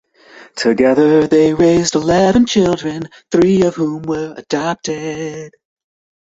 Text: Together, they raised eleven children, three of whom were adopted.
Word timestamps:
Together, 0.55 1.27
they 1.27 1.53
raised 1.53 1.93
eleven 1.93 2.47
children, 2.47 3.07
three 3.31 3.61
of 3.61 3.75
whom 3.75 4.01
were 4.01 4.33
adopted. 4.35 5.53